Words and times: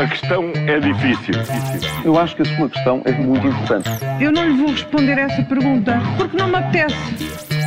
A 0.00 0.06
questão 0.06 0.50
é 0.54 0.80
difícil. 0.80 1.34
Eu 2.06 2.18
acho 2.18 2.34
que 2.34 2.40
a 2.40 2.56
sua 2.56 2.70
questão 2.70 3.02
é 3.04 3.12
muito 3.12 3.46
importante. 3.46 3.86
Eu 4.18 4.32
não 4.32 4.48
lhe 4.48 4.56
vou 4.56 4.70
responder 4.70 5.18
essa 5.18 5.42
pergunta 5.42 6.00
porque 6.16 6.38
não 6.38 6.48
me 6.48 6.56
apetece. 6.56 6.96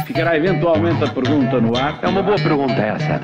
Ficará 0.08 0.36
eventualmente 0.36 1.04
a 1.04 1.12
pergunta 1.12 1.62
no 1.62 1.78
ar. 1.78 2.00
É 2.02 2.08
uma 2.08 2.24
boa 2.24 2.38
pergunta 2.38 2.74
essa. 2.74 3.22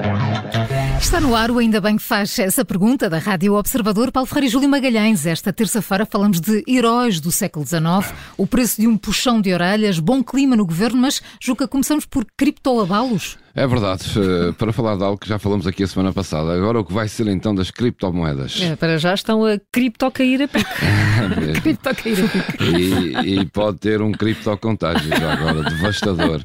Está 1.01 1.19
no 1.19 1.35
ar 1.35 1.49
o 1.49 1.57
Ainda 1.57 1.81
Bem 1.81 1.97
que 1.97 2.03
faz 2.03 2.37
essa 2.37 2.63
pergunta 2.63 3.09
da 3.09 3.17
Rádio 3.17 3.55
Observador. 3.55 4.11
Paulo 4.11 4.27
Ferreira 4.27 4.45
e 4.45 4.49
Júlio 4.49 4.69
Magalhães. 4.69 5.25
Esta 5.25 5.51
terça-feira 5.51 6.05
falamos 6.05 6.39
de 6.39 6.63
heróis 6.67 7.19
do 7.19 7.31
século 7.31 7.65
XIX, 7.65 8.13
o 8.37 8.45
preço 8.45 8.79
de 8.79 8.87
um 8.87 8.95
puxão 8.95 9.41
de 9.41 9.51
orelhas, 9.51 9.97
bom 9.97 10.23
clima 10.23 10.55
no 10.55 10.67
governo, 10.67 11.01
mas 11.01 11.19
Juca, 11.41 11.67
começamos 11.67 12.05
por 12.05 12.27
criptoabalos. 12.37 13.39
É 13.59 13.67
verdade, 13.67 14.05
eh, 14.17 14.53
para 14.53 14.71
falar 14.71 14.95
de 14.95 15.03
algo 15.03 15.17
que 15.17 15.27
já 15.27 15.37
falamos 15.37 15.67
aqui 15.67 15.83
a 15.83 15.87
semana 15.87 16.13
passada. 16.13 16.53
Agora 16.53 16.79
o 16.79 16.85
que 16.85 16.93
vai 16.93 17.09
ser 17.09 17.27
então 17.27 17.53
das 17.53 17.69
criptomoedas? 17.69 18.57
É, 18.61 18.73
para 18.77 18.97
já 18.97 19.13
estão 19.13 19.43
a 19.43 19.59
cripto 19.69 20.09
cair 20.11 20.43
a 20.43 20.47
pique. 20.47 20.65
cripto 21.61 21.93
cair 21.93 22.23
a 22.23 22.27
pique. 22.29 22.63
E, 22.63 23.39
e, 23.41 23.45
pode 23.47 23.79
ter 23.79 24.01
um 24.01 24.13
cripto 24.13 24.55
contágio 24.59 25.09
já 25.09 25.33
agora, 25.33 25.69
devastador. 25.69 26.39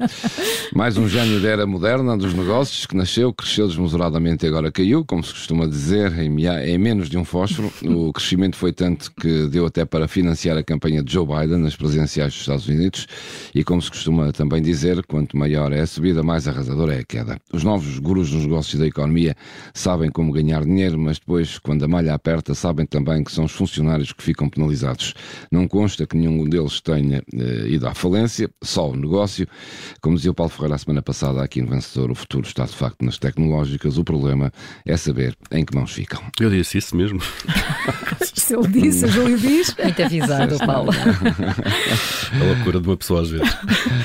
Mais 0.73 0.97
um 0.97 1.07
gênio 1.07 1.39
da 1.39 1.47
era 1.47 1.65
moderna 1.65 2.17
dos 2.17 2.33
negócios 2.33 2.85
que 2.85 2.97
nasceu, 2.97 3.33
cresceu 3.33 3.65
desmesuradamente 3.69 4.45
e 4.45 4.49
agora 4.49 4.69
caiu, 4.69 5.05
como 5.05 5.23
se 5.23 5.31
costuma 5.31 5.65
dizer, 5.67 6.19
em, 6.19 6.77
menos 6.77 7.07
de 7.07 7.17
um 7.17 7.23
fósforo. 7.23 7.71
O 7.81 8.11
crescimento 8.11 8.57
foi 8.57 8.73
tanto 8.73 9.09
que 9.13 9.47
deu 9.47 9.65
até 9.65 9.85
para 9.85 10.09
financiar 10.09 10.57
a 10.57 10.63
campanha 10.63 11.01
de 11.01 11.13
Joe 11.13 11.25
Biden 11.25 11.59
nas 11.59 11.77
presidenciais 11.77 12.33
dos 12.33 12.41
Estados 12.41 12.67
Unidos. 12.67 13.07
E 13.55 13.63
como 13.63 13.81
se 13.81 13.89
costuma 13.89 14.33
também 14.33 14.61
dizer, 14.61 15.01
quanto 15.05 15.37
maior 15.37 15.71
é 15.71 15.79
a 15.79 15.87
subida, 15.87 16.21
mais 16.21 16.45
arrasadora 16.45 16.93
é 16.95 17.04
queda. 17.05 17.39
Os 17.53 17.63
novos 17.63 17.99
gurus 17.99 18.31
dos 18.31 18.43
negócios 18.43 18.79
da 18.79 18.87
economia 18.87 19.35
sabem 19.73 20.09
como 20.09 20.31
ganhar 20.31 20.63
dinheiro, 20.63 20.97
mas 20.99 21.19
depois, 21.19 21.59
quando 21.59 21.83
a 21.83 21.87
malha 21.87 22.13
aperta, 22.13 22.53
sabem 22.53 22.85
também 22.85 23.23
que 23.23 23.31
são 23.31 23.45
os 23.45 23.51
funcionários 23.51 24.11
que 24.11 24.23
ficam 24.23 24.49
penalizados. 24.49 25.13
Não 25.51 25.67
consta 25.67 26.05
que 26.05 26.17
nenhum 26.17 26.47
deles 26.47 26.81
tenha 26.81 27.23
eh, 27.33 27.67
ido 27.67 27.87
à 27.87 27.93
falência, 27.93 28.49
só 28.63 28.89
o 28.89 28.95
negócio. 28.95 29.47
Como 30.01 30.15
dizia 30.15 30.31
o 30.31 30.33
Paulo 30.33 30.51
Ferreira 30.51 30.75
a 30.75 30.77
semana 30.77 31.01
passada 31.01 31.43
aqui 31.43 31.61
no 31.61 31.69
Vencedor, 31.69 32.11
o 32.11 32.15
futuro 32.15 32.47
está 32.47 32.65
de 32.65 32.75
facto 32.75 33.03
nas 33.03 33.17
tecnológicas. 33.17 33.97
O 33.97 34.03
problema 34.03 34.51
é 34.85 34.97
saber 34.97 35.35
em 35.51 35.63
que 35.63 35.75
mãos 35.75 35.91
ficam. 35.91 36.21
Eu 36.39 36.49
disse 36.49 36.77
isso 36.77 36.95
mesmo. 36.95 37.19
Se 38.33 38.55
ele 38.55 38.67
disse, 38.67 39.05
o 39.05 39.07
Júlio 39.07 39.37
diz. 39.37 39.75
Muito 39.81 40.03
avisado, 40.03 40.57
Paulo. 40.59 40.91
a 42.33 42.43
loucura 42.43 42.79
de 42.79 42.87
uma 42.87 42.97
pessoa 42.97 43.21
às 43.21 43.29
vezes. 43.29 43.57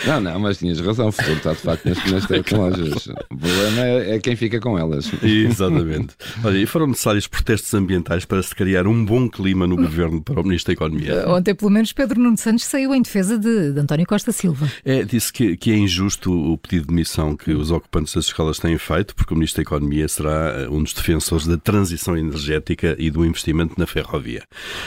Não, 0.07 0.21
não, 0.21 0.41
mas 0.41 0.59
tinhas 0.59 0.81
razão. 0.81 1.09
O 1.09 1.13
futuro 1.13 1.37
está 1.37 1.53
de 1.53 1.59
facto 1.59 1.89
nas, 1.89 2.05
nas 2.11 2.27
tecnológicas. 2.27 2.90
O 3.31 3.37
problema 3.37 3.81
é, 3.81 4.17
é, 4.17 4.19
quem 4.19 4.37
fica 4.37 4.61
com 4.61 4.79
elas. 4.79 5.11
Exatamente. 5.23 6.15
Olha, 6.45 6.59
e 6.59 6.67
foram 6.67 6.87
necessários 6.87 7.27
protestos 7.27 7.73
ambientais 7.75 8.25
para 8.25 8.43
se 8.43 8.55
criar 8.55 8.87
um 8.87 9.05
bom 9.05 9.29
clima 9.29 9.67
no 9.67 9.77
governo 9.77 10.23
para 10.23 10.41
o 10.41 10.43
Ministro 10.45 10.69
da 10.69 10.73
Economia. 10.75 11.29
Ontem, 11.29 11.55
pelo 11.55 11.71
menos, 11.71 11.93
Pedro 11.93 12.21
Nuno 12.21 12.37
Santos 12.37 12.65
saiu 12.65 12.95
em 12.95 13.03
defesa 13.03 13.39
de, 13.39 13.73
de 13.73 13.81
António 13.81 14.07
Costa 14.07 14.33
Silva. 14.33 14.71
É, 14.85 15.03
disse 15.03 15.33
que, 15.33 15.57
que 15.57 15.71
é 15.73 15.77
injusto 15.77 16.33
o 16.33 16.59
pedido 16.59 16.83
de 16.83 16.89
demissão 16.89 17.37
que 17.37 17.53
os 17.53 17.71
ocupantes 17.71 18.15
das 18.15 18.27
escolas 18.27 18.59
têm 18.59 18.77
feito, 18.79 19.15
porque 19.15 19.33
o 19.33 19.37
Ministro 19.37 19.63
da 19.63 19.63
Economia 19.63 20.09
será 20.09 20.61
eh, 20.61 20.69
um 20.69 20.83
dos 20.83 20.93
defensores 20.93 21.47
da 21.47 21.57
transição 21.57 22.17
energética 22.17 22.97
e 22.99 23.11
do 23.11 23.25
investimento 23.25 23.75
na 23.79 23.87
ferrovia. 23.87 24.43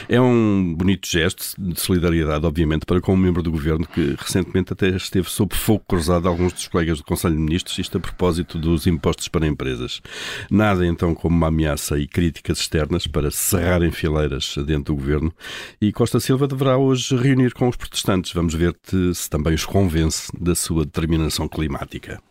É 0.07 0.19
um 0.19 0.73
bonito 0.75 1.07
gesto 1.07 1.53
de 1.57 1.79
solidariedade, 1.79 2.45
obviamente, 2.45 2.85
para 2.85 3.01
com 3.01 3.13
um 3.13 3.17
membro 3.17 3.43
do 3.43 3.51
governo 3.51 3.85
que 3.85 4.15
recentemente 4.17 4.73
até 4.73 4.89
esteve 4.89 5.29
sob 5.29 5.55
fogo 5.55 5.83
cruzado 5.88 6.23
de 6.23 6.27
alguns 6.27 6.53
dos 6.53 6.67
colegas 6.67 6.97
do 6.97 7.03
Conselho 7.03 7.35
de 7.35 7.41
Ministros, 7.41 7.77
a 7.93 7.99
propósito 7.99 8.57
dos 8.57 8.87
impostos 8.87 9.27
para 9.27 9.47
empresas. 9.47 10.01
Nada 10.49 10.85
então 10.85 11.13
como 11.13 11.35
uma 11.35 11.47
ameaça 11.47 11.97
e 11.97 12.07
críticas 12.07 12.59
externas 12.59 13.07
para 13.07 13.31
cerrarem 13.31 13.91
fileiras 13.91 14.55
dentro 14.65 14.93
do 14.93 14.95
governo. 14.95 15.33
E 15.81 15.91
Costa 15.91 16.19
Silva 16.19 16.47
deverá 16.47 16.77
hoje 16.77 17.15
reunir 17.15 17.53
com 17.53 17.67
os 17.67 17.75
protestantes. 17.75 18.33
Vamos 18.33 18.53
ver 18.53 18.75
se 19.13 19.29
também 19.29 19.53
os 19.53 19.65
convence 19.65 20.31
da 20.39 20.55
sua 20.55 20.85
determinação 20.85 21.47
climática. 21.47 22.22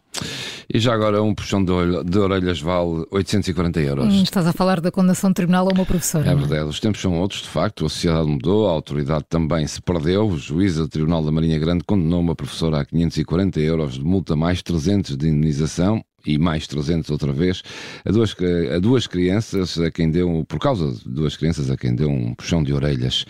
E 0.72 0.78
já 0.78 0.94
agora 0.94 1.22
um 1.22 1.34
puxão 1.34 1.62
de, 1.62 2.18
orelhas 2.18 2.60
vale 2.60 3.04
840 3.10 3.80
euros. 3.80 4.06
Hum, 4.06 4.22
estás 4.22 4.46
a 4.46 4.52
falar 4.52 4.80
da 4.80 4.90
condenação 4.90 5.30
de 5.30 5.34
tribunal 5.34 5.68
a 5.68 5.72
uma 5.72 5.84
professora. 5.84 6.30
É 6.30 6.34
verdade, 6.34 6.64
os 6.64 6.80
tempos 6.80 7.00
são 7.00 7.18
outros, 7.20 7.42
de 7.42 7.48
facto. 7.48 7.84
A 7.84 7.88
sociedade 7.88 8.26
mudou, 8.26 8.68
a 8.68 8.72
autoridade 8.72 9.24
também 9.28 9.66
se 9.66 9.80
perdeu. 9.82 10.26
O 10.26 10.38
juiz 10.38 10.76
do 10.76 10.88
Tribunal 10.88 11.22
da 11.22 11.30
Marinha 11.30 11.58
Grande 11.58 11.84
condenou 11.84 12.20
uma 12.20 12.34
professora 12.34 12.80
a 12.80 12.84
540 12.84 13.60
euros 13.60 13.94
de 13.94 14.04
multa 14.04 14.34
mais 14.36 14.62
300 14.62 15.16
de 15.16 15.28
indenização 15.28 16.02
e 16.26 16.38
mais 16.38 16.66
300 16.66 17.10
outra 17.10 17.32
vez, 17.32 17.62
a 18.04 18.10
duas, 18.10 18.34
a 18.74 18.78
duas 18.78 19.06
crianças 19.06 19.78
a 19.78 19.90
quem 19.90 20.10
deu, 20.10 20.44
por 20.48 20.58
causa 20.58 20.92
de 20.92 21.08
duas 21.08 21.36
crianças 21.36 21.70
a 21.70 21.76
quem 21.76 21.94
deu 21.94 22.08
um 22.08 22.34
puxão 22.34 22.62
de 22.62 22.72
orelhas. 22.72 23.24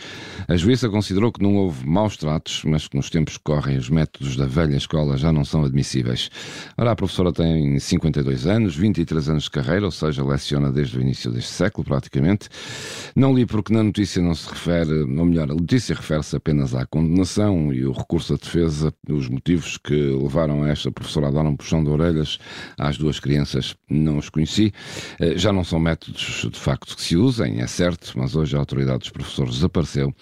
A 0.48 0.56
juíza 0.56 0.88
considerou 0.88 1.32
que 1.32 1.42
não 1.42 1.56
houve 1.56 1.86
maus 1.86 2.16
tratos, 2.16 2.62
mas 2.64 2.88
que 2.88 2.96
nos 2.96 3.10
tempos 3.10 3.36
que 3.36 3.44
correm 3.44 3.76
os 3.76 3.88
métodos 3.88 4.36
da 4.36 4.46
velha 4.46 4.76
escola 4.76 5.16
já 5.16 5.32
não 5.32 5.44
são 5.44 5.64
admissíveis. 5.64 6.30
Ora, 6.76 6.92
a 6.92 6.96
professora 6.96 7.32
tem 7.32 7.78
52 7.78 8.46
anos, 8.46 8.76
23 8.76 9.28
anos 9.28 9.44
de 9.44 9.50
carreira, 9.50 9.84
ou 9.84 9.90
seja, 9.90 10.24
leciona 10.24 10.70
desde 10.70 10.98
o 10.98 11.00
início 11.00 11.30
deste 11.30 11.50
século, 11.50 11.84
praticamente. 11.86 12.48
Não 13.14 13.34
li 13.34 13.46
porque 13.46 13.72
na 13.72 13.82
notícia 13.82 14.22
não 14.22 14.34
se 14.34 14.48
refere, 14.48 15.02
ou 15.02 15.24
melhor, 15.24 15.50
a 15.50 15.54
notícia 15.54 15.94
refere-se 15.94 16.36
apenas 16.36 16.74
à 16.74 16.86
condenação 16.86 17.72
e 17.72 17.84
o 17.84 17.92
recurso 17.92 18.34
à 18.34 18.36
defesa, 18.36 18.92
os 19.08 19.28
motivos 19.28 19.76
que 19.78 19.94
levaram 19.94 20.66
esta 20.66 20.90
professora 20.90 21.28
a 21.28 21.30
dar 21.30 21.44
um 21.44 21.56
puxão 21.56 21.82
de 21.82 21.90
orelhas 21.90 22.38
às 22.82 22.98
duas 22.98 23.20
crianças 23.20 23.74
não 23.88 24.18
os 24.18 24.28
conheci. 24.28 24.72
Eh, 25.20 25.36
já 25.36 25.52
não 25.52 25.64
são 25.64 25.78
métodos 25.78 26.48
de 26.50 26.58
facto 26.58 26.96
que 26.96 27.02
se 27.02 27.16
usem, 27.16 27.60
é 27.60 27.66
certo, 27.66 28.12
mas 28.16 28.34
hoje 28.34 28.56
a 28.56 28.58
autoridade 28.58 29.00
dos 29.00 29.10
professores 29.10 29.54
desapareceu. 29.54 30.14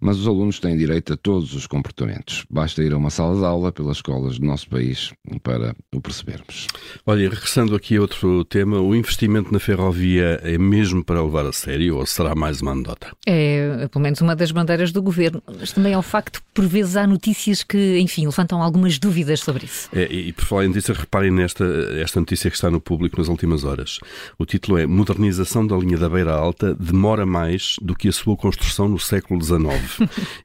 Mas 0.00 0.18
os 0.18 0.26
alunos 0.26 0.60
têm 0.60 0.76
direito 0.76 1.12
a 1.12 1.16
todos 1.16 1.54
os 1.54 1.66
comportamentos. 1.66 2.44
Basta 2.50 2.82
ir 2.82 2.92
a 2.92 2.96
uma 2.96 3.10
sala 3.10 3.38
de 3.38 3.44
aula 3.44 3.72
pelas 3.72 3.98
escolas 3.98 4.38
do 4.38 4.46
nosso 4.46 4.68
país 4.68 5.12
para 5.42 5.74
o 5.94 6.00
percebermos. 6.00 6.66
Olha, 7.04 7.28
regressando 7.28 7.74
aqui 7.74 7.96
a 7.96 8.00
outro 8.00 8.44
tema, 8.44 8.80
o 8.80 8.94
investimento 8.94 9.52
na 9.52 9.58
ferrovia 9.58 10.40
é 10.42 10.56
mesmo 10.58 11.04
para 11.04 11.22
levar 11.22 11.46
a 11.46 11.52
sério 11.52 11.96
ou 11.96 12.06
será 12.06 12.34
mais 12.34 12.60
uma 12.60 12.72
anedota? 12.72 13.08
É, 13.26 13.88
pelo 13.90 14.02
menos 14.02 14.20
uma 14.20 14.36
das 14.36 14.50
bandeiras 14.50 14.92
do 14.92 15.02
governo, 15.02 15.42
mas 15.58 15.72
também 15.72 15.92
é 15.92 15.98
o 15.98 16.02
facto, 16.02 16.42
por 16.54 16.66
vezes 16.66 16.96
há 16.96 17.06
notícias 17.06 17.62
que, 17.62 17.98
enfim, 17.98 18.26
levantam 18.26 18.62
algumas 18.62 18.98
dúvidas 18.98 19.40
sobre 19.40 19.64
isso. 19.64 19.88
É, 19.92 20.04
e 20.12 20.32
por 20.32 20.44
falar 20.44 20.64
em 20.64 20.68
notícias, 20.68 20.96
reparem 20.98 21.30
nesta 21.30 21.64
esta 22.00 22.20
notícia 22.20 22.50
que 22.50 22.56
está 22.56 22.70
no 22.70 22.80
público 22.80 23.18
nas 23.18 23.28
últimas 23.28 23.64
horas. 23.64 23.98
O 24.38 24.44
título 24.44 24.78
é 24.78 24.86
Modernização 24.86 25.66
da 25.66 25.76
linha 25.76 25.96
da 25.96 26.08
Beira 26.08 26.32
Alta 26.32 26.74
demora 26.74 27.24
mais 27.24 27.76
do 27.80 27.94
que 27.94 28.08
a 28.08 28.12
sua 28.12 28.36
construção 28.36 28.88
no 28.88 28.98
século 28.98 29.42
XIX. 29.42 29.66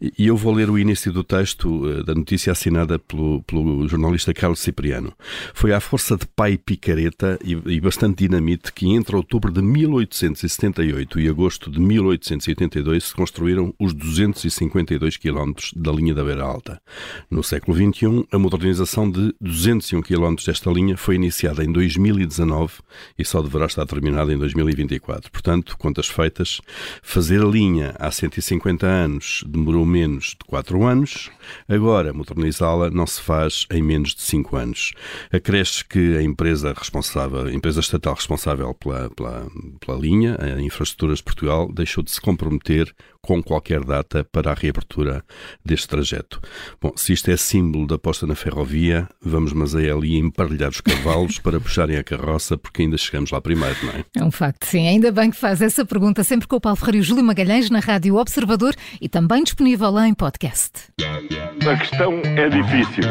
e 0.18 0.28
eu 0.28 0.38
vou 0.38 0.54
ler 0.54 0.70
o 0.70 0.80
início 0.80 1.12
do 1.12 1.24
texto 1.24 1.90
eh, 1.90 2.04
da 2.04 2.16
notícia 2.16 2.52
assinada 2.52 2.98
pelo, 2.98 3.44
pelo 3.44 3.88
jornalista 3.88 4.34
Carlos 4.34 4.60
Cipriano. 4.60 5.14
Foi 5.54 5.74
à 5.74 5.80
força 5.80 6.16
de 6.16 6.26
pai 6.26 6.58
picareta 6.58 7.38
e, 7.44 7.52
e 7.66 7.80
bastante 7.82 8.20
dinamite 8.20 8.72
que 8.72 8.88
entre 8.90 9.16
outubro 9.16 9.52
de 9.52 9.62
1878 9.62 11.20
e 11.20 11.28
agosto 11.28 11.70
de 11.70 11.80
1882 11.80 13.04
se 13.04 13.16
construíram 13.16 13.74
os 13.80 13.94
252 13.94 15.18
quilómetros 15.18 15.74
da 15.76 15.92
linha 15.92 16.14
da 16.14 16.24
Beira 16.24 16.44
Alta. 16.44 16.82
No 17.30 17.44
século 17.44 17.76
XXI, 17.76 18.26
a 18.32 18.40
modernização 18.40 19.10
de 19.10 19.34
201 19.42 20.02
quilómetros 20.02 20.48
desta 20.48 20.72
linha 20.72 20.98
foi 20.98 21.16
iniciada 21.16 21.41
em 21.64 21.72
2019 21.72 22.76
e 23.18 23.26
só 23.26 23.42
deverá 23.42 23.66
estar 23.66 23.86
terminada 23.86 24.32
em 24.32 24.38
2024. 24.38 25.32
Portanto, 25.32 25.78
contas 25.78 26.08
feitas, 26.08 26.62
fazer 27.02 27.42
a 27.42 27.46
linha 27.46 27.96
há 28.00 28.12
150 28.12 28.86
anos 28.86 29.44
demorou 29.48 29.86
menos 29.86 30.36
de 30.40 30.46
4 30.46 30.84
anos, 30.84 31.30
agora 31.68 32.14
modernizá-la 32.14 32.90
não 32.90 33.08
se 33.08 33.22
faz 33.22 33.66
em 33.72 33.82
menos 33.82 34.14
de 34.14 34.22
5 34.22 34.56
anos. 34.56 34.94
Acresce 35.32 35.84
que 35.84 36.18
a 36.18 36.22
empresa 36.22 36.74
responsável, 36.78 37.48
a 37.48 37.54
empresa 37.54 37.80
estatal 37.80 38.14
responsável 38.14 38.74
pela, 38.76 39.10
pela, 39.10 39.48
pela 39.80 39.98
linha, 39.98 40.38
a 40.40 40.62
Infraestruturas 40.62 41.18
de 41.18 41.24
Portugal, 41.24 41.72
deixou 41.72 42.04
de 42.04 42.12
se 42.12 42.22
comprometer 42.22 42.94
com 43.22 43.42
qualquer 43.42 43.84
data 43.84 44.24
para 44.24 44.52
a 44.52 44.54
reabertura 44.54 45.24
deste 45.64 45.88
trajeto. 45.88 46.42
Bom, 46.82 46.92
se 46.96 47.14
isto 47.14 47.30
é 47.30 47.38
símbolo 47.38 47.86
da 47.86 47.96
aposta 47.96 48.26
na 48.26 48.36
ferrovia, 48.36 49.08
vamos 49.22 49.54
mas 49.54 49.76
aí 49.76 49.90
ali 49.90 50.18
emparelhar 50.18 50.70
os 50.70 50.82
cavalos 50.82 51.31
para 51.40 51.60
puxarem 51.60 51.98
a 51.98 52.04
carroça, 52.04 52.58
porque 52.58 52.84
ainda 52.84 52.98
chegamos 52.98 53.32
lá 53.32 53.42
primeiro, 53.42 53.76
não 53.84 53.94
é? 53.94 54.06
É 54.16 54.24
um 54.24 54.32
facto, 54.32 54.66
sim. 54.66 54.88
Ainda 54.88 55.12
bem 55.12 55.30
que 55.30 55.38
faz 55.38 55.62
essa 55.62 55.86
pergunta 55.86 56.24
sempre 56.24 56.48
com 56.48 56.56
o 56.56 56.62
Paulo 56.62 56.76
Ferreira 56.76 56.98
e 56.98 57.00
o 57.02 57.04
Júlio 57.04 57.24
Magalhães 57.24 57.70
na 57.70 57.80
Rádio 57.80 58.16
Observador 58.16 58.76
e 59.00 59.08
também 59.08 59.44
disponível 59.44 59.90
lá 59.90 60.08
em 60.08 60.14
podcast. 60.14 60.72
A 61.02 61.78
questão 61.78 62.22
é 62.24 62.50
difícil. 62.50 63.04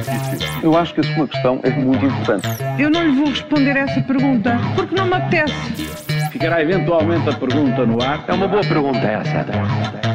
Eu 0.63 0.77
acho 0.77 0.95
que 0.95 1.01
a 1.01 1.15
sua 1.15 1.29
questão 1.29 1.61
é 1.63 1.71
muito 1.71 2.05
importante. 2.05 2.49
Eu 2.79 2.91
não 2.91 3.05
lhe 3.07 3.17
vou 3.17 3.29
responder 3.29 3.77
essa 3.77 4.01
pergunta 4.03 4.59
porque 4.75 4.95
não 4.95 5.07
me 5.07 5.15
apetece. 5.15 5.55
Ficará 6.33 6.63
eventualmente 6.63 7.29
a 7.29 7.33
pergunta 7.33 7.85
no 7.87 8.03
ar. 8.03 8.25
É 8.29 8.33
uma 8.33 8.49
boa 8.49 8.63
pergunta 8.63 8.99
essa. 8.99 10.10